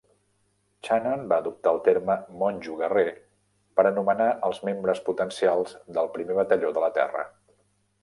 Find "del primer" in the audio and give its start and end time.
5.99-6.43